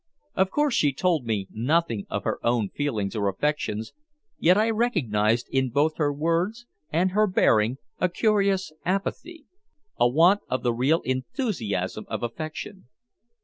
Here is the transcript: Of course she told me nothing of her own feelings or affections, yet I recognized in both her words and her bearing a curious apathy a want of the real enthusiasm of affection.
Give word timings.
Of 0.33 0.49
course 0.49 0.73
she 0.73 0.93
told 0.93 1.25
me 1.27 1.47
nothing 1.51 2.07
of 2.09 2.23
her 2.23 2.39
own 2.43 2.69
feelings 2.69 3.15
or 3.15 3.27
affections, 3.29 3.93
yet 4.39 4.57
I 4.57 4.71
recognized 4.71 5.47
in 5.51 5.69
both 5.69 5.97
her 5.97 6.11
words 6.11 6.65
and 6.91 7.11
her 7.11 7.27
bearing 7.27 7.77
a 7.99 8.09
curious 8.09 8.71
apathy 8.83 9.45
a 9.99 10.09
want 10.09 10.41
of 10.49 10.63
the 10.63 10.73
real 10.73 11.01
enthusiasm 11.01 12.05
of 12.07 12.23
affection. 12.23 12.87